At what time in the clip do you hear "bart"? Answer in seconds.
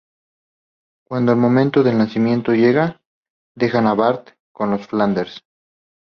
3.93-4.31